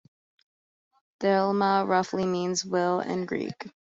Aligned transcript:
Thelema 1.19 1.85
roughly 1.87 2.25
means 2.25 2.65
"will" 2.65 3.01
in 3.01 3.27
Greek. 3.27 3.69